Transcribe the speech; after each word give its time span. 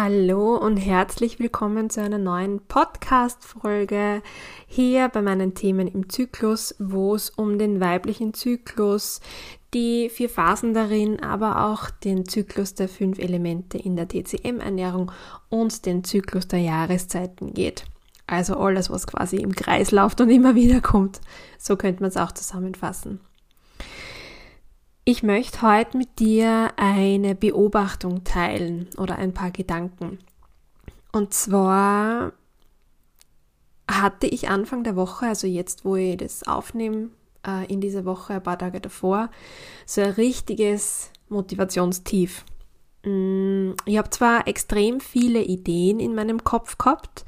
Hallo 0.00 0.54
und 0.54 0.76
herzlich 0.76 1.40
willkommen 1.40 1.90
zu 1.90 2.00
einer 2.00 2.18
neuen 2.18 2.60
Podcast-Folge 2.60 4.22
hier 4.68 5.08
bei 5.08 5.22
meinen 5.22 5.54
Themen 5.54 5.88
im 5.88 6.08
Zyklus, 6.08 6.76
wo 6.78 7.16
es 7.16 7.30
um 7.30 7.58
den 7.58 7.80
weiblichen 7.80 8.32
Zyklus, 8.32 9.20
die 9.74 10.08
vier 10.08 10.28
Phasen 10.28 10.72
darin, 10.72 11.20
aber 11.20 11.64
auch 11.66 11.90
den 11.90 12.28
Zyklus 12.28 12.74
der 12.74 12.88
fünf 12.88 13.18
Elemente 13.18 13.76
in 13.76 13.96
der 13.96 14.06
TCM-Ernährung 14.06 15.10
und 15.48 15.84
den 15.84 16.04
Zyklus 16.04 16.46
der 16.46 16.60
Jahreszeiten 16.60 17.52
geht. 17.52 17.84
Also 18.28 18.56
alles, 18.56 18.90
was 18.90 19.08
quasi 19.08 19.38
im 19.38 19.52
Kreis 19.56 19.90
läuft 19.90 20.20
und 20.20 20.30
immer 20.30 20.54
wieder 20.54 20.80
kommt. 20.80 21.20
So 21.58 21.74
könnte 21.76 22.02
man 22.02 22.10
es 22.10 22.16
auch 22.16 22.30
zusammenfassen. 22.30 23.18
Ich 25.10 25.22
möchte 25.22 25.62
heute 25.62 25.96
mit 25.96 26.18
dir 26.18 26.70
eine 26.76 27.34
Beobachtung 27.34 28.24
teilen 28.24 28.88
oder 28.98 29.16
ein 29.16 29.32
paar 29.32 29.50
Gedanken. 29.50 30.18
Und 31.12 31.32
zwar 31.32 32.34
hatte 33.90 34.26
ich 34.26 34.50
Anfang 34.50 34.84
der 34.84 34.96
Woche, 34.96 35.24
also 35.24 35.46
jetzt, 35.46 35.86
wo 35.86 35.96
ich 35.96 36.18
das 36.18 36.46
aufnehme, 36.46 37.08
äh, 37.46 37.64
in 37.72 37.80
dieser 37.80 38.04
Woche, 38.04 38.34
ein 38.34 38.42
paar 38.42 38.58
Tage 38.58 38.82
davor, 38.82 39.30
so 39.86 40.02
ein 40.02 40.10
richtiges 40.10 41.10
Motivationstief. 41.30 42.44
Mm, 43.02 43.70
ich 43.86 43.96
habe 43.96 44.10
zwar 44.10 44.46
extrem 44.46 45.00
viele 45.00 45.40
Ideen 45.40 46.00
in 46.00 46.14
meinem 46.14 46.44
Kopf 46.44 46.76
gehabt, 46.76 47.24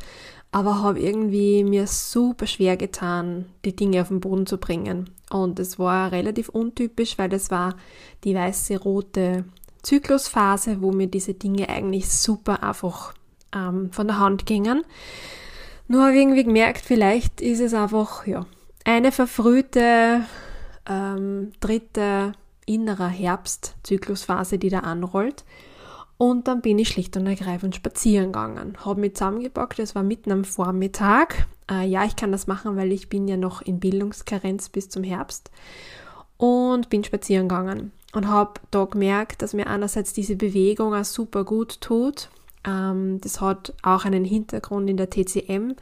aber 0.52 0.82
habe 0.82 1.00
irgendwie 1.00 1.64
mir 1.64 1.86
super 1.86 2.46
schwer 2.46 2.76
getan, 2.76 3.46
die 3.64 3.74
Dinge 3.74 4.02
auf 4.02 4.08
den 4.08 4.20
Boden 4.20 4.44
zu 4.44 4.58
bringen. 4.58 5.08
Und 5.30 5.58
es 5.58 5.78
war 5.78 6.12
relativ 6.12 6.48
untypisch, 6.48 7.16
weil 7.16 7.28
das 7.28 7.50
war 7.50 7.76
die 8.24 8.34
weiße 8.34 8.78
rote 8.78 9.44
Zyklusphase, 9.82 10.82
wo 10.82 10.92
mir 10.92 11.06
diese 11.06 11.34
Dinge 11.34 11.68
eigentlich 11.68 12.10
super 12.10 12.62
einfach 12.62 13.14
ähm, 13.54 13.90
von 13.92 14.08
der 14.08 14.18
Hand 14.18 14.44
gingen. 14.44 14.82
Nur 15.88 16.02
habe 16.02 16.12
ich 16.12 16.20
irgendwie 16.20 16.44
gemerkt, 16.44 16.82
vielleicht 16.84 17.40
ist 17.40 17.60
es 17.60 17.74
einfach 17.74 18.26
ja 18.26 18.46
eine 18.84 19.12
verfrühte 19.12 20.24
ähm, 20.88 21.52
dritte 21.60 22.32
innerer 22.66 23.08
Herbstzyklusphase, 23.08 24.58
die 24.58 24.68
da 24.68 24.80
anrollt. 24.80 25.44
Und 26.16 26.48
dann 26.48 26.60
bin 26.60 26.78
ich 26.78 26.88
schlicht 26.88 27.16
und 27.16 27.26
ergreifend 27.26 27.74
spazieren 27.74 28.26
gegangen. 28.26 28.76
Habe 28.84 29.00
mich 29.00 29.14
zusammengepackt, 29.14 29.78
es 29.78 29.94
war 29.94 30.02
mitten 30.02 30.32
am 30.32 30.44
Vormittag. 30.44 31.46
Äh, 31.70 31.86
ja, 31.86 32.04
ich 32.04 32.16
kann 32.16 32.32
das 32.32 32.46
machen, 32.46 32.76
weil 32.76 32.92
ich 32.92 33.08
bin 33.08 33.28
ja 33.28 33.36
noch 33.36 33.62
in 33.62 33.80
Bildungskarenz 33.80 34.68
bis 34.68 34.88
zum 34.88 35.02
Herbst. 35.02 35.50
Und 36.36 36.88
bin 36.90 37.04
spazieren 37.04 37.48
gegangen. 37.48 37.92
Und 38.12 38.26
habe 38.28 38.54
da 38.70 38.84
gemerkt, 38.84 39.42
dass 39.42 39.54
mir 39.54 39.66
einerseits 39.66 40.12
diese 40.12 40.36
Bewegung 40.36 40.94
auch 40.94 41.04
super 41.04 41.44
gut 41.44 41.80
tut. 41.80 42.28
Ähm, 42.66 43.20
das 43.20 43.40
hat 43.40 43.74
auch 43.82 44.04
einen 44.04 44.24
Hintergrund 44.24 44.90
in 44.90 44.96
der 44.96 45.10
TCM. 45.10 45.74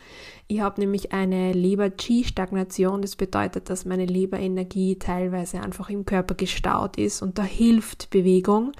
Ich 0.46 0.60
habe 0.60 0.80
nämlich 0.80 1.12
eine 1.12 1.52
Leber-Qi-Stagnation. 1.52 3.02
Das 3.02 3.16
bedeutet, 3.16 3.70
dass 3.70 3.84
meine 3.84 4.04
Leberenergie 4.04 4.96
teilweise 4.96 5.60
einfach 5.60 5.88
im 5.90 6.04
Körper 6.04 6.34
gestaut 6.34 6.98
ist 6.98 7.22
und 7.22 7.38
da 7.38 7.44
hilft 7.44 8.10
Bewegung 8.10 8.72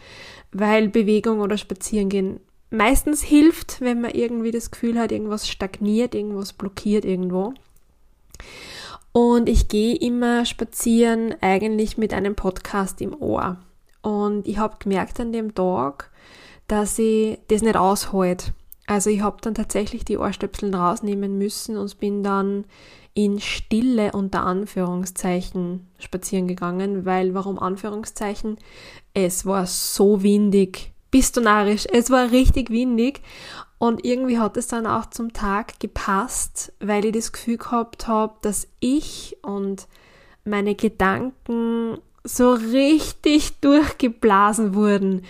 weil 0.53 0.89
Bewegung 0.89 1.41
oder 1.41 1.59
Spazierengehen 1.59 2.41
meistens 2.71 3.23
hilft, 3.23 3.81
wenn 3.81 4.01
man 4.01 4.13
irgendwie 4.13 4.51
das 4.51 4.71
Gefühl 4.71 4.99
hat, 4.99 5.13
irgendwas 5.13 5.49
stagniert, 5.49 6.15
irgendwas 6.15 6.53
blockiert 6.53 7.05
irgendwo. 7.05 7.55
Und 9.13 9.49
ich 9.49 9.69
gehe 9.69 9.97
immer 9.97 10.45
spazieren 10.45 11.35
eigentlich 11.41 11.99
mit 11.99 12.13
einem 12.13 12.35
Podcast 12.35 13.01
im 13.01 13.21
Ohr. 13.21 13.57
Und 14.03 14.47
ich 14.47 14.59
habe 14.59 14.77
gemerkt 14.79 15.19
an 15.21 15.33
dem 15.33 15.55
Tag, 15.55 16.11
dass 16.67 16.99
ich 16.99 17.39
das 17.49 17.63
nicht 17.63 17.77
aushält. 17.77 18.53
Also 18.87 19.11
ich 19.11 19.21
habe 19.21 19.39
dann 19.41 19.55
tatsächlich 19.55 20.05
die 20.05 20.19
Ohrstöpsel 20.19 20.75
rausnehmen 20.75 21.37
müssen 21.37 21.77
und 21.77 21.99
bin 21.99 22.23
dann 22.23 22.65
in 23.15 23.41
Stille 23.41 24.13
unter 24.13 24.45
Anführungszeichen 24.45 25.89
spazieren 25.99 26.47
gegangen, 26.47 27.05
weil 27.05 27.35
warum 27.35 27.59
Anführungszeichen? 27.59 28.57
Es 29.13 29.45
war 29.45 29.67
so 29.67 30.23
windig, 30.23 30.93
bist 31.11 31.37
du 31.37 31.41
narrisch, 31.41 31.87
es 31.93 32.11
war 32.11 32.31
richtig 32.31 32.71
windig 32.71 33.21
und 33.79 34.05
irgendwie 34.05 34.39
hat 34.39 34.57
es 34.57 34.67
dann 34.67 34.87
auch 34.87 35.07
zum 35.07 35.33
Tag 35.33 35.79
gepasst, 35.81 36.73
weil 36.81 37.05
ich 37.05 37.13
das 37.13 37.33
Gefühl 37.33 37.59
gehabt 37.59 38.09
habe, 38.09 38.35
dass 38.43 38.69
ich 38.81 39.37
und 39.43 39.87
meine 40.45 40.75
Gedanken 40.75 41.99
so 42.25 42.53
richtig 42.53 43.61
durchgeblasen 43.61 44.75
wurden. 44.75 45.25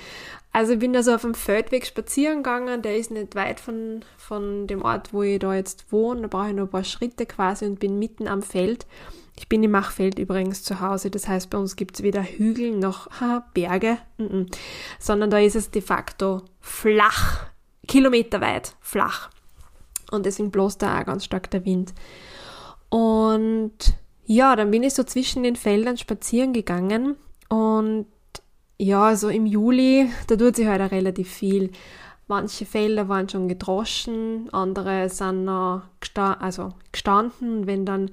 Also 0.53 0.73
ich 0.73 0.79
bin 0.79 0.93
da 0.93 1.03
so 1.03 1.15
auf 1.15 1.21
dem 1.21 1.35
Feldweg 1.35 1.87
spazieren 1.87 2.39
gegangen, 2.39 2.83
der 2.83 2.97
ist 2.97 3.11
nicht 3.11 3.35
weit 3.35 3.61
von, 3.61 4.05
von 4.17 4.67
dem 4.67 4.83
Ort, 4.83 5.13
wo 5.13 5.23
ich 5.23 5.39
da 5.39 5.55
jetzt 5.55 5.93
wohne. 5.93 6.23
Da 6.23 6.29
brauche 6.29 6.49
ich 6.49 6.55
nur 6.55 6.67
ein 6.67 6.71
paar 6.71 6.85
Schritte 6.85 7.27
quasi 7.27 7.67
und 7.67 7.79
bin 7.79 7.99
mitten 7.99 8.27
am 8.27 8.43
Feld. 8.43 8.87
Ich 9.39 9.49
bin 9.49 9.63
im 9.63 9.71
Machfeld 9.71 10.19
übrigens 10.19 10.65
zu 10.65 10.81
Hause, 10.81 11.11
das 11.11 11.29
heißt 11.29 11.49
bei 11.49 11.59
uns 11.59 11.77
gibt 11.77 11.95
es 11.95 12.03
weder 12.03 12.23
Hügel 12.23 12.77
noch 12.77 13.09
ha, 13.21 13.47
Berge, 13.55 13.99
n 14.19 14.29
-n, 14.29 14.57
sondern 14.99 15.31
da 15.31 15.39
ist 15.39 15.57
es 15.57 15.71
de 15.71 15.81
facto 15.81 16.43
flach, 16.61 17.47
kilometerweit 17.87 18.75
flach. 18.81 19.31
Und 20.11 20.27
deswegen 20.27 20.51
bloß 20.51 20.79
da 20.79 20.99
auch 20.99 21.05
ganz 21.05 21.25
stark 21.25 21.51
der 21.51 21.65
Wind. 21.65 21.95
Und 22.89 23.95
ja, 24.25 24.57
dann 24.57 24.71
bin 24.71 24.83
ich 24.83 24.95
so 24.95 25.05
zwischen 25.05 25.43
den 25.43 25.57
Feldern 25.57 25.97
spazieren 25.97 26.53
gegangen 26.53 27.17
und 27.49 28.07
ja, 28.79 29.07
also 29.07 29.29
im 29.29 29.47
Juli, 29.47 30.11
da 30.29 30.37
tut 30.37 30.57
sich 30.57 30.67
halt 30.67 30.81
auch 30.81 30.93
relativ 30.93 31.31
viel. 31.31 31.73
Manche 32.29 32.67
Felder 32.67 33.09
waren 33.09 33.29
schon 33.29 33.49
gedroschen, 33.49 34.49
andere 34.53 35.09
sind 35.09 35.45
noch 35.45 35.83
gesta 36.01 36.35
also 36.35 36.75
gestanden. 36.93 37.67
Wenn 37.67 37.87
dann 37.87 38.11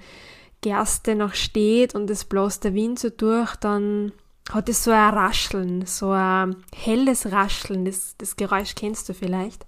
Gerste 0.62 1.16
noch 1.16 1.34
steht 1.34 1.96
und 1.96 2.10
es 2.10 2.26
bloß 2.26 2.60
der 2.60 2.74
Wind 2.74 3.00
so 3.00 3.10
durch, 3.10 3.56
dann 3.58 4.12
hat 4.52 4.70
es 4.70 4.84
so 4.84 4.92
ein 4.92 5.14
Rascheln, 5.14 5.86
so 5.86 6.12
ein 6.12 6.56
helles 6.74 7.32
Rascheln. 7.32 7.86
Das, 7.86 8.16
das 8.18 8.36
Geräusch 8.36 8.76
kennst 8.76 9.10
du 9.10 9.14
vielleicht. 9.14 9.66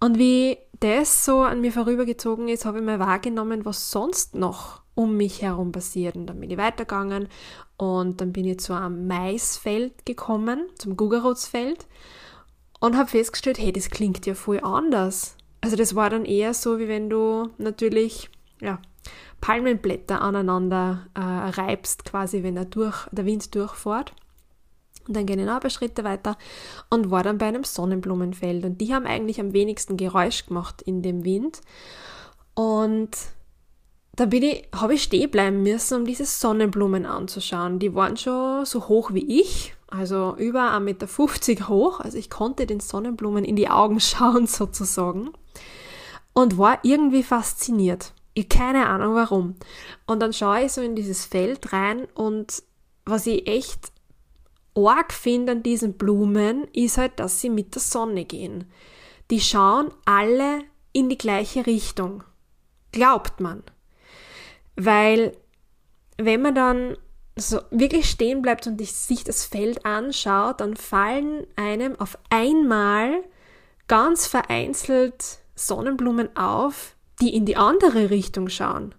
Und 0.00 0.18
wie 0.18 0.58
das 0.80 1.24
so 1.24 1.42
an 1.42 1.60
mir 1.60 1.72
vorübergezogen 1.72 2.48
ist, 2.48 2.64
habe 2.64 2.78
ich 2.78 2.84
mal 2.84 2.98
wahrgenommen, 2.98 3.64
was 3.64 3.90
sonst 3.90 4.34
noch 4.34 4.80
um 4.94 5.16
mich 5.16 5.42
herum 5.42 5.72
passiert. 5.72 6.16
Und 6.16 6.26
dann 6.26 6.40
bin 6.40 6.50
ich 6.50 6.58
weitergegangen 6.58 7.28
und 7.76 8.20
dann 8.20 8.32
bin 8.32 8.46
ich 8.46 8.60
zu 8.60 8.74
einem 8.74 9.06
Maisfeld 9.06 10.06
gekommen, 10.06 10.68
zum 10.78 10.96
Gugerotsfeld 10.96 11.86
und 12.80 12.96
habe 12.96 13.10
festgestellt, 13.10 13.58
hey, 13.58 13.72
das 13.72 13.90
klingt 13.90 14.26
ja 14.26 14.34
voll 14.34 14.60
anders. 14.60 15.36
Also 15.60 15.76
das 15.76 15.94
war 15.94 16.10
dann 16.10 16.24
eher 16.24 16.54
so, 16.54 16.78
wie 16.78 16.88
wenn 16.88 17.10
du 17.10 17.50
natürlich, 17.58 18.30
ja, 18.60 18.80
Palmenblätter 19.40 20.20
aneinander 20.20 21.06
äh, 21.14 21.20
reibst, 21.20 22.04
quasi, 22.04 22.42
wenn 22.42 22.56
er 22.56 22.66
durch, 22.66 23.06
der 23.10 23.24
Wind 23.24 23.54
durchfährt. 23.54 24.12
Und 25.08 25.16
dann 25.16 25.26
gehen 25.26 25.38
ich 25.38 25.46
noch 25.46 25.54
ein 25.54 25.60
paar 25.60 25.70
Schritte 25.70 26.04
weiter 26.04 26.36
und 26.90 27.10
war 27.10 27.22
dann 27.22 27.38
bei 27.38 27.46
einem 27.46 27.64
Sonnenblumenfeld. 27.64 28.64
Und 28.64 28.80
die 28.80 28.94
haben 28.94 29.06
eigentlich 29.06 29.40
am 29.40 29.52
wenigsten 29.52 29.96
Geräusch 29.96 30.46
gemacht 30.46 30.82
in 30.82 31.02
dem 31.02 31.24
Wind. 31.24 31.62
Und 32.54 33.16
da 34.20 34.26
ich, 34.30 34.68
habe 34.74 34.94
ich 34.94 35.02
stehen 35.02 35.30
bleiben 35.30 35.62
müssen, 35.62 36.00
um 36.00 36.04
diese 36.04 36.26
Sonnenblumen 36.26 37.06
anzuschauen. 37.06 37.78
Die 37.78 37.94
waren 37.94 38.16
schon 38.16 38.66
so 38.66 38.88
hoch 38.88 39.14
wie 39.14 39.40
ich, 39.40 39.74
also 39.88 40.36
über 40.36 40.74
1,50 40.74 40.80
Meter 40.80 41.68
hoch. 41.68 42.00
Also 42.00 42.18
ich 42.18 42.28
konnte 42.28 42.66
den 42.66 42.80
Sonnenblumen 42.80 43.44
in 43.44 43.56
die 43.56 43.70
Augen 43.70 43.98
schauen 44.00 44.46
sozusagen 44.46 45.30
und 46.34 46.58
war 46.58 46.80
irgendwie 46.82 47.22
fasziniert. 47.22 48.12
Ich 48.40 48.48
keine 48.48 48.86
Ahnung 48.86 49.14
warum. 49.16 49.56
Und 50.06 50.20
dann 50.20 50.32
schaue 50.32 50.64
ich 50.64 50.72
so 50.72 50.80
in 50.80 50.96
dieses 50.96 51.26
Feld 51.26 51.74
rein 51.74 52.06
und 52.14 52.62
was 53.04 53.26
ich 53.26 53.46
echt 53.46 53.92
arg 54.74 55.12
finde 55.12 55.52
an 55.52 55.62
diesen 55.62 55.98
Blumen, 55.98 56.66
ist 56.72 56.96
halt, 56.96 57.20
dass 57.20 57.42
sie 57.42 57.50
mit 57.50 57.74
der 57.74 57.82
Sonne 57.82 58.24
gehen. 58.24 58.64
Die 59.30 59.42
schauen 59.42 59.92
alle 60.06 60.60
in 60.94 61.10
die 61.10 61.18
gleiche 61.18 61.66
Richtung. 61.66 62.24
Glaubt 62.92 63.40
man. 63.40 63.62
Weil 64.74 65.36
wenn 66.16 66.40
man 66.40 66.54
dann 66.54 66.96
so 67.36 67.60
wirklich 67.70 68.08
stehen 68.08 68.40
bleibt 68.40 68.66
und 68.66 68.80
sich 68.80 69.22
das 69.22 69.44
Feld 69.44 69.84
anschaut, 69.84 70.62
dann 70.62 70.78
fallen 70.78 71.46
einem 71.56 71.94
auf 72.00 72.16
einmal 72.30 73.22
ganz 73.86 74.26
vereinzelt 74.26 75.40
Sonnenblumen 75.54 76.34
auf, 76.38 76.96
die 77.20 77.34
in 77.34 77.44
die 77.44 77.56
andere 77.56 78.10
Richtung 78.10 78.48
schauen. 78.48 78.94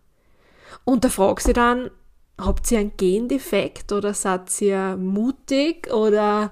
Und 0.83 1.03
da 1.03 1.09
fragt 1.09 1.43
sie 1.43 1.53
dann, 1.53 1.91
habt 2.37 2.71
ihr 2.71 2.79
einen 2.79 2.97
Gendefekt 2.97 3.91
oder 3.91 4.13
seid 4.13 4.61
ihr 4.61 4.97
mutig 4.97 5.91
oder 5.93 6.51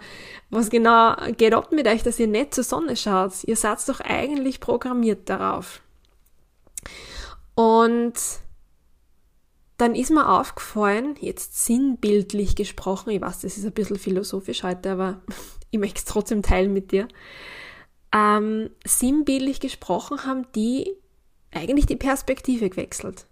was 0.50 0.70
genau 0.70 1.16
geht 1.38 1.54
ab 1.54 1.72
mit 1.72 1.88
euch, 1.88 2.04
dass 2.04 2.20
ihr 2.20 2.28
nicht 2.28 2.54
zur 2.54 2.64
Sonne 2.64 2.96
schaut? 2.96 3.44
Ihr 3.44 3.56
seid 3.56 3.88
doch 3.88 4.00
eigentlich 4.00 4.60
programmiert 4.60 5.30
darauf. 5.30 5.82
Und 7.56 8.14
dann 9.78 9.96
ist 9.96 10.12
mir 10.12 10.30
aufgefallen, 10.30 11.16
jetzt 11.20 11.66
sinnbildlich 11.66 12.56
gesprochen, 12.56 13.12
ich 13.12 13.22
weiß, 13.22 13.42
das 13.42 13.58
ist 13.58 13.66
ein 13.66 13.72
bisschen 13.72 13.98
philosophisch 13.98 14.64
heute, 14.64 14.92
aber 14.92 15.22
ich 15.72 15.80
möchte 15.80 16.00
es 16.00 16.06
trotzdem 16.06 16.42
teilen 16.42 16.74
mit 16.74 16.92
dir. 16.92 17.08
ähm, 18.14 18.70
sinnbildlich 18.86 19.60
gesprochen 19.60 20.26
haben 20.26 20.48
die 20.56 20.96
eigentlich 21.54 21.86
die 21.86 21.96
Perspektive 21.96 22.70
gewechselt. 22.70 23.26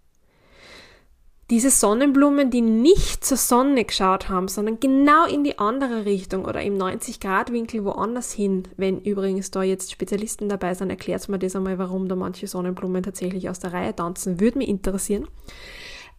Diese 1.49 1.69
Sonnenblumen, 1.69 2.51
die 2.51 2.59
nicht 2.59 3.23
zur 3.23 3.37
Sonne 3.37 3.85
geschaut 3.85 4.27
haben, 4.27 4.49
sondern 4.49 4.81
genau 4.81 5.25
in 5.25 5.45
die 5.45 5.59
andere 5.59 6.03
Richtung 6.03 6.43
oder 6.43 6.61
im 6.61 6.77
90-Grad-Winkel 6.77 7.85
woanders 7.85 8.33
hin. 8.33 8.63
Wenn 8.75 8.99
übrigens 8.99 9.49
da 9.49 9.63
jetzt 9.63 9.93
Spezialisten 9.93 10.49
dabei 10.49 10.73
sind, 10.73 10.89
erklärt 10.89 11.29
mir 11.29 11.39
das 11.39 11.55
einmal, 11.55 11.79
warum 11.79 12.09
da 12.09 12.17
manche 12.17 12.47
Sonnenblumen 12.47 13.01
tatsächlich 13.01 13.49
aus 13.49 13.59
der 13.59 13.71
Reihe 13.71 13.95
tanzen. 13.95 14.41
Würde 14.41 14.57
mich 14.57 14.67
interessieren. 14.67 15.25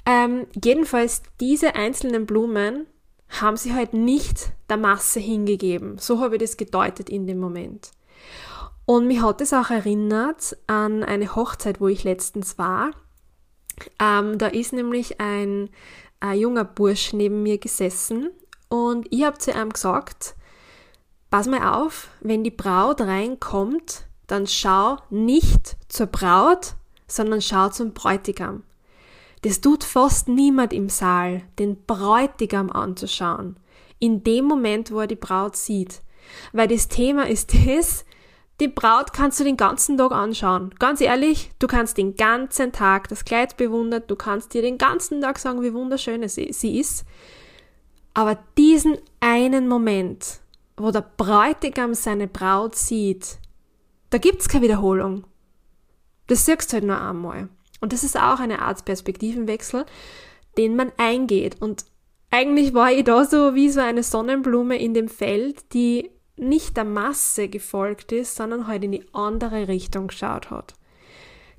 Ähm, 0.06 0.46
jedenfalls, 0.64 1.22
diese 1.40 1.74
einzelnen 1.74 2.24
Blumen 2.24 2.86
haben 3.28 3.58
sie 3.58 3.74
halt 3.74 3.92
nicht 3.92 4.52
der 4.70 4.78
Masse 4.78 5.20
hingegeben. 5.20 5.98
So 5.98 6.20
habe 6.20 6.36
ich 6.36 6.40
das 6.40 6.56
gedeutet 6.56 7.10
in 7.10 7.26
dem 7.26 7.38
Moment. 7.38 7.90
Und 8.88 9.06
mich 9.06 9.20
hat 9.20 9.42
es 9.42 9.52
auch 9.52 9.68
erinnert 9.68 10.56
an 10.66 11.04
eine 11.04 11.36
Hochzeit, 11.36 11.78
wo 11.78 11.88
ich 11.88 12.04
letztens 12.04 12.56
war. 12.56 12.92
Ähm, 14.00 14.38
da 14.38 14.46
ist 14.46 14.72
nämlich 14.72 15.20
ein, 15.20 15.68
ein 16.20 16.38
junger 16.38 16.64
Bursch 16.64 17.12
neben 17.12 17.42
mir 17.42 17.58
gesessen 17.58 18.30
und 18.70 19.06
ich 19.10 19.24
habe 19.24 19.36
zu 19.36 19.50
ihm 19.50 19.68
gesagt, 19.68 20.36
pass 21.28 21.46
mal 21.46 21.78
auf, 21.78 22.08
wenn 22.22 22.42
die 22.42 22.50
Braut 22.50 23.02
reinkommt, 23.02 24.06
dann 24.26 24.46
schau 24.46 24.96
nicht 25.10 25.76
zur 25.88 26.06
Braut, 26.06 26.74
sondern 27.06 27.42
schau 27.42 27.68
zum 27.68 27.92
Bräutigam. 27.92 28.62
Das 29.42 29.60
tut 29.60 29.84
fast 29.84 30.28
niemand 30.28 30.72
im 30.72 30.88
Saal, 30.88 31.42
den 31.58 31.84
Bräutigam 31.84 32.70
anzuschauen, 32.70 33.58
in 33.98 34.24
dem 34.24 34.46
Moment, 34.46 34.90
wo 34.90 35.00
er 35.00 35.06
die 35.06 35.14
Braut 35.14 35.56
sieht. 35.56 36.00
Weil 36.54 36.68
das 36.68 36.88
Thema 36.88 37.28
ist 37.28 37.52
das, 37.66 38.06
die 38.60 38.68
Braut 38.68 39.12
kannst 39.12 39.38
du 39.38 39.44
den 39.44 39.56
ganzen 39.56 39.96
Tag 39.96 40.10
anschauen. 40.12 40.74
Ganz 40.78 41.00
ehrlich, 41.00 41.52
du 41.58 41.66
kannst 41.68 41.96
den 41.96 42.16
ganzen 42.16 42.72
Tag 42.72 43.08
das 43.08 43.24
Kleid 43.24 43.56
bewundern, 43.56 44.02
du 44.06 44.16
kannst 44.16 44.54
dir 44.54 44.62
den 44.62 44.78
ganzen 44.78 45.20
Tag 45.20 45.38
sagen, 45.38 45.62
wie 45.62 45.74
wunderschön 45.74 46.26
sie 46.28 46.78
ist. 46.78 47.04
Aber 48.14 48.38
diesen 48.56 48.98
einen 49.20 49.68
Moment, 49.68 50.40
wo 50.76 50.90
der 50.90 51.08
Bräutigam 51.16 51.94
seine 51.94 52.26
Braut 52.26 52.74
sieht, 52.74 53.38
da 54.10 54.18
gibt's 54.18 54.48
keine 54.48 54.64
Wiederholung. 54.64 55.24
Das 56.26 56.44
siehst 56.44 56.72
du 56.72 56.74
halt 56.74 56.84
nur 56.84 57.00
einmal. 57.00 57.48
Und 57.80 57.92
das 57.92 58.02
ist 58.02 58.16
auch 58.16 58.40
eine 58.40 58.60
Art 58.60 58.84
Perspektivenwechsel, 58.84 59.86
den 60.56 60.74
man 60.74 60.90
eingeht. 60.96 61.62
Und 61.62 61.84
eigentlich 62.30 62.74
war 62.74 62.90
ich 62.90 63.04
da 63.04 63.24
so 63.24 63.54
wie 63.54 63.70
so 63.70 63.80
eine 63.80 64.02
Sonnenblume 64.02 64.78
in 64.78 64.94
dem 64.94 65.08
Feld, 65.08 65.72
die 65.72 66.10
nicht 66.38 66.76
der 66.76 66.84
Masse 66.84 67.48
gefolgt 67.48 68.12
ist, 68.12 68.36
sondern 68.36 68.66
halt 68.66 68.84
in 68.84 68.92
die 68.92 69.04
andere 69.12 69.68
Richtung 69.68 70.08
geschaut 70.08 70.50
hat. 70.50 70.74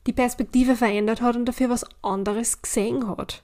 Die 0.07 0.13
Perspektive 0.13 0.75
verändert 0.75 1.21
hat 1.21 1.35
und 1.35 1.45
dafür 1.45 1.69
was 1.69 1.85
anderes 2.01 2.61
gesehen 2.61 3.07
hat. 3.07 3.43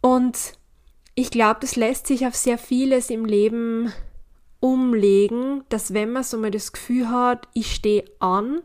Und 0.00 0.54
ich 1.14 1.30
glaube, 1.30 1.60
das 1.60 1.76
lässt 1.76 2.06
sich 2.06 2.26
auf 2.26 2.34
sehr 2.34 2.58
vieles 2.58 3.10
im 3.10 3.24
Leben 3.24 3.92
umlegen, 4.60 5.64
dass 5.68 5.92
wenn 5.92 6.12
man 6.12 6.22
so 6.22 6.38
mal 6.38 6.50
das 6.50 6.72
Gefühl 6.72 7.10
hat, 7.10 7.48
ich 7.52 7.74
stehe 7.74 8.04
an 8.18 8.62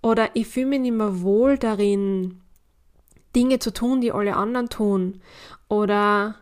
oder 0.00 0.30
ich 0.34 0.46
fühle 0.46 0.66
mich 0.66 0.80
nicht 0.80 0.94
mehr 0.94 1.20
wohl 1.22 1.58
darin, 1.58 2.40
Dinge 3.34 3.58
zu 3.58 3.72
tun, 3.72 4.00
die 4.00 4.12
alle 4.12 4.36
anderen 4.36 4.68
tun 4.68 5.20
oder 5.68 6.36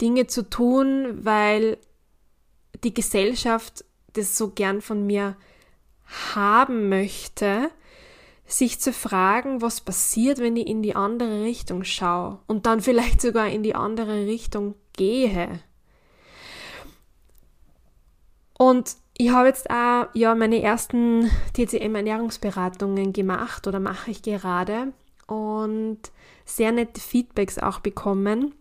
Dinge 0.00 0.26
zu 0.26 0.48
tun, 0.48 1.24
weil 1.24 1.78
die 2.84 2.94
Gesellschaft 2.94 3.84
das 4.14 4.36
so 4.36 4.50
gern 4.50 4.80
von 4.80 5.06
mir 5.06 5.36
haben 6.34 6.88
möchte, 6.88 7.70
sich 8.46 8.80
zu 8.80 8.92
fragen, 8.92 9.62
was 9.62 9.80
passiert, 9.80 10.38
wenn 10.38 10.56
ich 10.56 10.66
in 10.66 10.82
die 10.82 10.96
andere 10.96 11.42
Richtung 11.42 11.84
schaue 11.84 12.40
und 12.46 12.66
dann 12.66 12.80
vielleicht 12.82 13.20
sogar 13.20 13.48
in 13.48 13.62
die 13.62 13.74
andere 13.74 14.26
Richtung 14.26 14.74
gehe. 14.94 15.60
Und 18.58 18.96
ich 19.16 19.30
habe 19.30 19.48
jetzt 19.48 19.70
auch 19.70 20.06
ja 20.14 20.34
meine 20.34 20.62
ersten 20.62 21.30
TCM 21.54 21.94
Ernährungsberatungen 21.94 23.12
gemacht 23.12 23.66
oder 23.66 23.80
mache 23.80 24.10
ich 24.10 24.22
gerade 24.22 24.92
und 25.26 26.00
sehr 26.44 26.72
nette 26.72 27.00
Feedbacks 27.00 27.58
auch 27.58 27.80
bekommen 27.80 28.54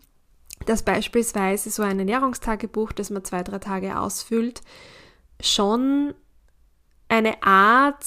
dass 0.65 0.83
beispielsweise 0.83 1.69
so 1.69 1.83
ein 1.83 1.99
Ernährungstagebuch, 1.99 2.91
das 2.91 3.09
man 3.09 3.23
zwei, 3.23 3.43
drei 3.43 3.59
Tage 3.59 3.99
ausfüllt, 3.99 4.61
schon 5.41 6.13
eine 7.07 7.41
Art, 7.43 8.05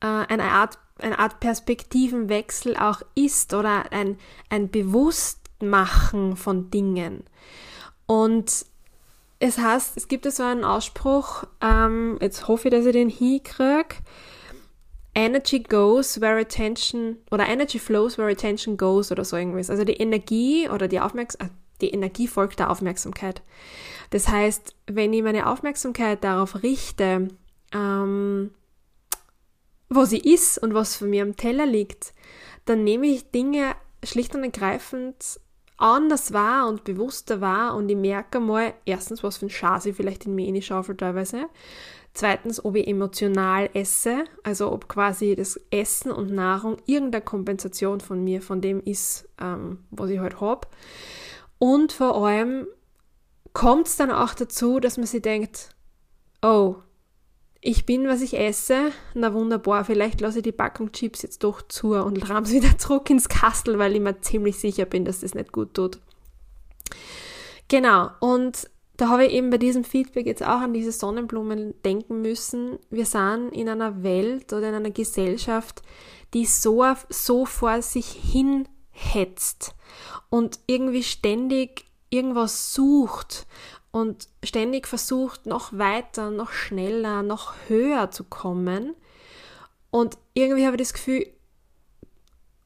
äh, 0.00 0.06
eine 0.06 0.44
Art, 0.44 0.78
eine 0.98 1.18
Art 1.18 1.40
Perspektivenwechsel 1.40 2.76
auch 2.76 3.02
ist 3.14 3.54
oder 3.54 3.92
ein, 3.92 4.18
ein 4.50 4.70
Bewusstmachen 4.70 6.36
von 6.36 6.70
Dingen. 6.70 7.24
Und 8.06 8.66
es 9.40 9.58
heißt, 9.58 9.96
es 9.96 10.08
gibt 10.08 10.30
so 10.30 10.42
einen 10.42 10.64
Ausspruch, 10.64 11.44
ähm, 11.60 12.18
jetzt 12.20 12.48
hoffe 12.48 12.68
ich, 12.68 12.74
dass 12.74 12.86
ich 12.86 12.92
den 12.92 13.08
hinkriege, 13.08 13.96
Energy 15.14 15.60
goes 15.60 16.20
where 16.20 16.40
attention 16.40 17.18
oder 17.30 17.46
Energy 17.48 17.78
flows 17.78 18.18
where 18.18 18.30
attention 18.30 18.76
goes 18.76 19.10
oder 19.10 19.24
so 19.24 19.36
irgendwas. 19.36 19.68
Also 19.68 19.84
die 19.84 19.94
Energie 19.94 20.68
oder 20.68 20.86
die 20.86 21.00
Aufmerksamkeit, 21.00 21.56
die 21.80 21.90
Energie 21.90 22.28
folgt 22.28 22.58
der 22.58 22.70
Aufmerksamkeit. 22.70 23.42
Das 24.10 24.28
heißt, 24.28 24.74
wenn 24.86 25.12
ich 25.12 25.22
meine 25.22 25.48
Aufmerksamkeit 25.48 26.24
darauf 26.24 26.62
richte, 26.62 27.28
ähm, 27.72 28.50
wo 29.88 30.04
sie 30.04 30.18
ist 30.18 30.58
und 30.58 30.74
was 30.74 30.96
von 30.96 31.10
mir 31.10 31.22
am 31.22 31.36
Teller 31.36 31.66
liegt, 31.66 32.12
dann 32.64 32.84
nehme 32.84 33.06
ich 33.06 33.30
Dinge 33.30 33.74
schlicht 34.04 34.34
und 34.34 34.44
ergreifend 34.44 35.40
anders 35.78 36.32
wahr 36.32 36.68
und 36.68 36.84
bewusster 36.84 37.40
wahr 37.40 37.74
und 37.76 37.88
ich 37.88 37.96
merke 37.96 38.40
mal, 38.40 38.74
erstens, 38.84 39.22
was 39.22 39.38
für 39.38 39.46
ein 39.46 39.50
Schas 39.50 39.86
ich 39.86 39.96
vielleicht 39.96 40.26
in 40.26 40.34
mir 40.34 40.62
schaufel 40.62 40.96
teilweise. 40.96 41.46
Zweitens, 42.14 42.64
ob 42.64 42.74
ich 42.74 42.88
emotional 42.88 43.70
esse, 43.74 44.24
also 44.42 44.72
ob 44.72 44.88
quasi 44.88 45.36
das 45.36 45.60
Essen 45.70 46.10
und 46.10 46.32
Nahrung 46.32 46.78
irgendeine 46.86 47.24
Kompensation 47.24 48.00
von 48.00 48.24
mir, 48.24 48.42
von 48.42 48.60
dem 48.60 48.82
ist, 48.82 49.28
ähm, 49.40 49.84
was 49.90 50.10
ich 50.10 50.18
halt 50.18 50.40
habe. 50.40 50.66
Und 51.58 51.92
vor 51.92 52.26
allem 52.26 52.66
kommt 53.52 53.88
es 53.88 53.96
dann 53.96 54.10
auch 54.10 54.34
dazu, 54.34 54.80
dass 54.80 54.96
man 54.96 55.06
sich 55.06 55.22
denkt, 55.22 55.70
oh, 56.42 56.76
ich 57.60 57.86
bin, 57.86 58.06
was 58.06 58.22
ich 58.22 58.38
esse, 58.38 58.92
na 59.14 59.34
wunderbar, 59.34 59.84
vielleicht 59.84 60.20
lasse 60.20 60.38
ich 60.38 60.44
die 60.44 60.52
Packung 60.52 60.92
Chips 60.92 61.22
jetzt 61.22 61.42
doch 61.42 61.62
zu 61.62 61.94
und 61.94 62.30
rahm 62.30 62.44
sie 62.44 62.62
wieder 62.62 62.78
zurück 62.78 63.10
ins 63.10 63.28
Kastel, 63.28 63.78
weil 63.78 63.94
ich 63.94 64.00
mir 64.00 64.20
ziemlich 64.20 64.58
sicher 64.58 64.84
bin, 64.84 65.04
dass 65.04 65.20
das 65.20 65.34
nicht 65.34 65.52
gut 65.52 65.74
tut. 65.74 65.98
Genau, 67.66 68.10
und 68.20 68.70
da 68.96 69.08
habe 69.08 69.26
ich 69.26 69.32
eben 69.32 69.50
bei 69.50 69.58
diesem 69.58 69.84
Feedback 69.84 70.26
jetzt 70.26 70.42
auch 70.42 70.60
an 70.60 70.72
diese 70.72 70.92
Sonnenblumen 70.92 71.74
denken 71.84 72.20
müssen. 72.20 72.78
Wir 72.90 73.06
sind 73.06 73.50
in 73.50 73.68
einer 73.68 74.02
Welt 74.02 74.52
oder 74.52 74.70
in 74.70 74.74
einer 74.74 74.90
Gesellschaft, 74.90 75.82
die 76.34 76.46
so, 76.46 76.84
so 77.08 77.44
vor 77.46 77.80
sich 77.82 78.06
hin 78.06 78.68
hetzt 78.98 79.74
und 80.28 80.58
irgendwie 80.66 81.02
ständig 81.02 81.86
irgendwas 82.10 82.74
sucht 82.74 83.46
und 83.90 84.28
ständig 84.44 84.86
versucht, 84.86 85.46
noch 85.46 85.72
weiter, 85.72 86.30
noch 86.30 86.52
schneller, 86.52 87.22
noch 87.22 87.54
höher 87.68 88.10
zu 88.10 88.24
kommen. 88.24 88.94
Und 89.90 90.18
irgendwie 90.34 90.66
habe 90.66 90.76
ich 90.76 90.82
das 90.82 90.92
Gefühl, 90.92 91.26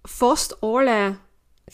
fast 0.04 0.62
alle, 0.62 1.18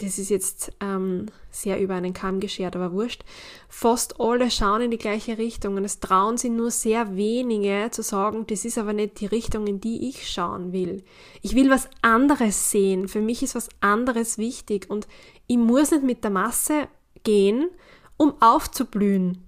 das 0.00 0.19
ist 0.19 0.31
jetzt 0.31 0.73
ähm, 0.81 1.26
sehr 1.50 1.81
über 1.81 1.95
einen 1.95 2.12
Kamm 2.12 2.40
geschert, 2.40 2.76
aber 2.76 2.93
wurscht, 2.93 3.25
fast 3.69 4.21
alle 4.21 4.50
schauen 4.50 4.83
in 4.83 4.90
die 4.90 4.99
gleiche 4.99 5.38
Richtung 5.38 5.76
und 5.76 5.85
es 5.85 6.00
trauen 6.00 6.37
sich 6.37 6.50
nur 6.50 6.71
sehr 6.71 7.17
wenige 7.17 7.88
zu 7.90 8.02
sagen, 8.02 8.47
das 8.47 8.64
ist 8.64 8.78
aber 8.78 8.93
nicht 8.93 9.21
die 9.21 9.26
Richtung, 9.26 9.67
in 9.67 9.81
die 9.81 10.09
ich 10.09 10.31
schauen 10.31 10.73
will. 10.73 11.02
Ich 11.43 11.55
will 11.55 11.71
was 11.71 11.88
anderes 12.00 12.71
sehen. 12.71 13.09
Für 13.09 13.21
mich 13.21 13.43
ist 13.43 13.55
was 13.55 13.69
anderes 13.81 14.38
wichtig 14.38 14.88
und 14.88 15.09
ich 15.47 15.59
muss 15.59 15.90
nicht 15.90 16.05
mit 16.05 16.23
der 16.23 16.31
Masse 16.31 16.88
gehen, 17.25 17.69
um 18.17 18.40
aufzublühen. 18.40 19.48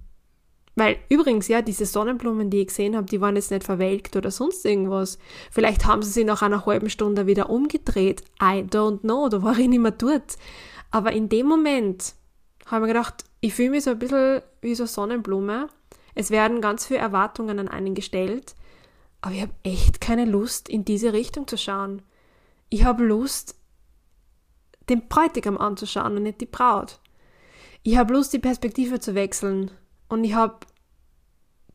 Weil 0.75 0.97
übrigens, 1.09 1.47
ja, 1.47 1.61
diese 1.61 1.85
Sonnenblumen, 1.85 2.49
die 2.49 2.61
ich 2.61 2.67
gesehen 2.67 2.95
habe, 2.95 3.05
die 3.05 3.19
waren 3.19 3.35
jetzt 3.35 3.51
nicht 3.51 3.63
verwelkt 3.63 4.15
oder 4.15 4.31
sonst 4.31 4.65
irgendwas. 4.65 5.17
Vielleicht 5.51 5.85
haben 5.85 6.01
sie 6.01 6.11
sich 6.11 6.25
nach 6.25 6.41
einer 6.41 6.65
halben 6.65 6.89
Stunde 6.89 7.27
wieder 7.27 7.49
umgedreht. 7.49 8.21
I 8.41 8.63
don't 8.63 9.01
know, 9.01 9.27
da 9.27 9.41
war 9.43 9.57
ich 9.57 9.67
nicht 9.67 9.81
mehr 9.81 9.91
dort. 9.91 10.37
Aber 10.89 11.11
in 11.11 11.27
dem 11.27 11.47
Moment 11.47 12.15
habe 12.67 12.85
ich 12.85 12.87
mir 12.87 12.93
gedacht, 12.93 13.25
ich 13.41 13.53
fühle 13.53 13.71
mich 13.71 13.83
so 13.83 13.91
ein 13.91 13.99
bisschen 13.99 14.41
wie 14.61 14.75
so 14.75 14.85
Sonnenblume. 14.85 15.67
Es 16.15 16.31
werden 16.31 16.61
ganz 16.61 16.85
viele 16.85 16.99
Erwartungen 16.99 17.59
an 17.59 17.67
einen 17.67 17.95
gestellt, 17.95 18.55
aber 19.21 19.33
ich 19.33 19.41
habe 19.41 19.53
echt 19.63 20.01
keine 20.01 20.25
Lust, 20.25 20.69
in 20.69 20.85
diese 20.85 21.13
Richtung 21.13 21.47
zu 21.47 21.57
schauen. 21.57 22.01
Ich 22.69 22.83
habe 22.83 23.03
Lust, 23.03 23.55
den 24.89 25.07
Bräutigam 25.07 25.57
anzuschauen 25.57 26.15
und 26.17 26.23
nicht 26.23 26.41
die 26.41 26.45
Braut. 26.45 26.99
Ich 27.83 27.97
habe 27.97 28.13
Lust, 28.13 28.33
die 28.33 28.39
Perspektive 28.39 28.99
zu 28.99 29.15
wechseln 29.15 29.71
und 30.11 30.25
ich 30.25 30.33
habe 30.33 30.57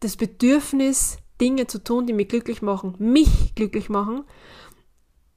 das 0.00 0.18
Bedürfnis, 0.18 1.16
Dinge 1.40 1.66
zu 1.68 1.82
tun, 1.82 2.06
die 2.06 2.12
mich 2.12 2.28
glücklich 2.28 2.60
machen, 2.60 2.94
mich 2.98 3.54
glücklich 3.54 3.88
machen 3.88 4.24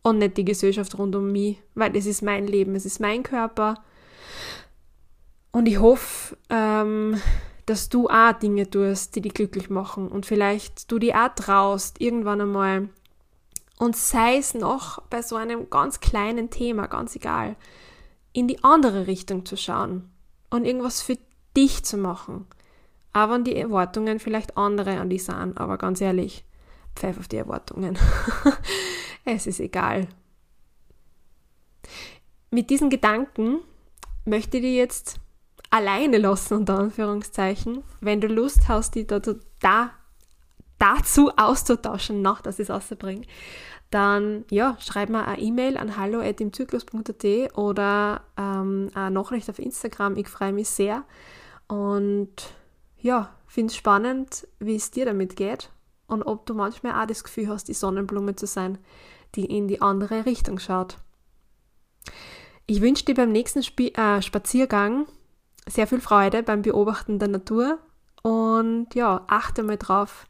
und 0.01 0.17
nicht 0.17 0.35
die 0.35 0.43
Gesellschaft 0.43 0.97
rund 0.97 1.15
um 1.15 1.31
mich, 1.31 1.61
weil 1.75 1.93
das 1.93 2.05
ist 2.05 2.21
mein 2.21 2.45
Leben, 2.45 2.75
es 2.75 2.85
ist 2.85 2.99
mein 2.99 3.23
Körper. 3.23 3.75
Und 5.51 5.67
ich 5.67 5.79
hoffe, 5.79 6.37
ähm, 6.49 7.21
dass 7.65 7.87
du 7.87 8.09
auch 8.09 8.33
Dinge 8.33 8.69
tust, 8.69 9.15
die 9.15 9.21
dich 9.21 9.33
glücklich 9.33 9.69
machen 9.69 10.09
und 10.09 10.25
vielleicht 10.25 10.91
du 10.91 10.99
die 10.99 11.15
auch 11.15 11.33
traust, 11.33 12.01
irgendwann 12.01 12.41
einmal. 12.41 12.89
Und 13.77 13.95
sei 13.95 14.35
es 14.35 14.53
noch 14.53 15.01
bei 15.03 15.21
so 15.21 15.37
einem 15.37 15.69
ganz 15.69 16.01
kleinen 16.01 16.49
Thema, 16.49 16.87
ganz 16.87 17.15
egal, 17.15 17.55
in 18.33 18.49
die 18.49 18.61
andere 18.61 19.07
Richtung 19.07 19.45
zu 19.45 19.55
schauen 19.55 20.09
und 20.49 20.65
irgendwas 20.65 21.01
für 21.01 21.17
dich 21.55 21.85
zu 21.85 21.95
machen. 21.95 22.45
Auch 23.13 23.29
wenn 23.31 23.43
die 23.43 23.55
Erwartungen 23.55 24.19
vielleicht 24.19 24.57
andere 24.57 24.99
an 24.99 25.09
dich 25.09 25.25
sind, 25.25 25.57
aber 25.57 25.77
ganz 25.77 25.99
ehrlich, 26.01 26.45
pfeif 26.95 27.17
auf 27.17 27.27
die 27.27 27.37
Erwartungen. 27.37 27.97
es 29.25 29.47
ist 29.47 29.59
egal. 29.59 30.07
Mit 32.51 32.69
diesen 32.69 32.89
Gedanken 32.89 33.59
möchte 34.25 34.57
ich 34.57 34.63
dir 34.63 34.73
jetzt 34.73 35.19
alleine 35.69 36.17
lassen, 36.17 36.55
unter 36.55 36.79
Anführungszeichen. 36.79 37.83
Wenn 38.01 38.21
du 38.21 38.27
Lust 38.27 38.67
hast, 38.67 38.95
die 38.95 39.05
da, 39.05 39.19
da, 39.59 39.91
dazu 40.77 41.31
auszutauschen, 41.35 42.21
noch, 42.21 42.41
dass 42.41 42.59
ich 42.59 42.69
es 42.69 42.75
rausbringe, 42.75 43.25
dann 43.91 44.45
ja, 44.51 44.77
schreib 44.79 45.09
mir 45.09 45.27
eine 45.27 45.41
E-Mail 45.41 45.77
an 45.77 45.97
hallo.imzyklus.at 45.97 47.57
oder 47.57 48.21
ähm, 48.37 48.89
eine 48.93 49.11
Nachricht 49.11 49.49
auf 49.49 49.59
Instagram. 49.59 50.15
Ich 50.15 50.27
freue 50.27 50.53
mich 50.53 50.69
sehr 50.69 51.03
und 51.67 52.53
ja, 53.01 53.35
finde 53.47 53.71
es 53.71 53.77
spannend, 53.77 54.47
wie 54.59 54.75
es 54.75 54.91
dir 54.91 55.05
damit 55.05 55.35
geht 55.35 55.71
und 56.07 56.23
ob 56.23 56.45
du 56.45 56.53
manchmal 56.53 57.01
auch 57.01 57.07
das 57.07 57.23
Gefühl 57.23 57.47
hast, 57.49 57.67
die 57.67 57.73
Sonnenblume 57.73 58.35
zu 58.35 58.47
sein, 58.47 58.77
die 59.35 59.45
in 59.45 59.67
die 59.67 59.81
andere 59.81 60.25
Richtung 60.25 60.59
schaut. 60.59 60.97
Ich 62.65 62.81
wünsche 62.81 63.05
dir 63.05 63.15
beim 63.15 63.31
nächsten 63.31 63.59
Sp 63.65 63.93
äh, 63.95 64.21
Spaziergang 64.21 65.07
sehr 65.67 65.87
viel 65.87 66.01
Freude 66.01 66.43
beim 66.43 66.61
Beobachten 66.61 67.19
der 67.19 67.27
Natur 67.27 67.79
und 68.23 68.93
ja, 68.95 69.23
achte 69.27 69.63
mal 69.63 69.77
drauf, 69.77 70.27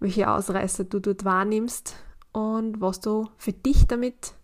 welche 0.00 0.30
Ausreißer 0.30 0.84
du 0.84 1.00
dort 1.00 1.24
wahrnimmst 1.24 1.96
und 2.32 2.80
was 2.80 3.00
du 3.00 3.28
für 3.36 3.52
dich 3.52 3.86
damit 3.86 4.34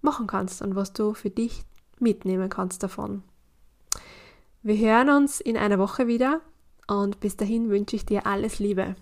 machen 0.00 0.26
kannst 0.26 0.62
und 0.62 0.74
was 0.74 0.92
du 0.92 1.14
für 1.14 1.30
dich 1.30 1.64
mitnehmen 1.98 2.48
kannst 2.48 2.82
davon. 2.82 3.22
Wir 4.62 4.76
hören 4.76 5.10
uns 5.10 5.40
in 5.40 5.56
einer 5.56 5.78
Woche 5.78 6.06
wieder 6.06 6.40
und 6.86 7.20
bis 7.20 7.36
dahin 7.36 7.70
wünsche 7.70 7.96
ich 7.96 8.06
dir 8.06 8.26
alles 8.26 8.58
Liebe. 8.58 8.96